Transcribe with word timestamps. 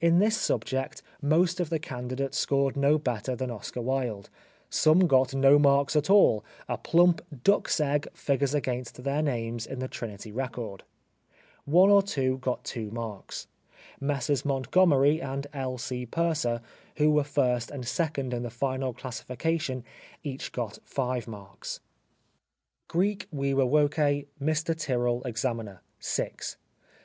In 0.00 0.18
this 0.18 0.36
subject 0.36 1.00
most 1.22 1.60
of 1.60 1.70
the 1.70 1.78
candidates 1.78 2.36
scored 2.36 2.76
no 2.76 2.98
better 2.98 3.36
than 3.36 3.52
Oscar 3.52 3.80
Wilde, 3.80 4.28
some 4.68 5.06
got 5.06 5.32
no 5.32 5.60
marks 5.60 5.94
at 5.94 6.10
all, 6.10 6.44
a 6.68 6.76
plump 6.76 7.22
duck's 7.44 7.78
egg 7.78 8.08
figures 8.12 8.52
against 8.52 9.04
their 9.04 9.22
names 9.22 9.66
in 9.68 9.78
the 9.78 9.86
Trinity 9.86 10.32
record. 10.32 10.82
One 11.66 11.88
or 11.88 12.02
two 12.02 12.38
got 12.38 12.64
two 12.64 12.90
marks. 12.90 13.46
Messrs 14.00 14.44
Montgomery 14.44 15.22
and 15.22 15.46
L. 15.52 15.78
C. 15.78 16.04
Purser, 16.04 16.60
who 16.96 17.12
were 17.12 17.22
first 17.22 17.70
and 17.70 17.86
second 17.86 18.34
in 18.34 18.42
the 18.42 18.50
final 18.50 18.92
classification, 18.92 19.84
each 20.24 20.50
got 20.50 20.80
five 20.84 21.28
marks.) 21.28 21.78
119 22.92 23.30
The 23.30 23.54
Life 23.54 23.62
of 23.62 23.68
Oscar 23.68 23.76
Wilde 23.76 23.90
Greek 23.92 24.18
Viva 24.18 24.26
Voce 24.26 24.26
(Mr 24.44 24.76
Tyrell, 24.86 25.22
examiner)— 25.22 25.82
6. 26.00 26.56